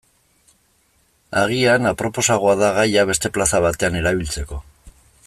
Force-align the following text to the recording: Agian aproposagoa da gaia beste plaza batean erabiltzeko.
Agian 1.41 1.85
aproposagoa 1.91 2.55
da 2.63 2.71
gaia 2.79 3.07
beste 3.13 3.33
plaza 3.37 3.63
batean 3.67 4.03
erabiltzeko. 4.05 4.63